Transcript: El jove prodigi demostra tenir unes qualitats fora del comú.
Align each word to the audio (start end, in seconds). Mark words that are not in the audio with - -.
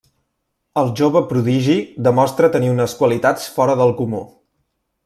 El 0.81 0.89
jove 0.99 1.21
prodigi 1.33 1.75
demostra 2.09 2.51
tenir 2.57 2.73
unes 2.79 2.99
qualitats 3.03 3.49
fora 3.59 3.79
del 3.85 3.97
comú. 4.03 4.27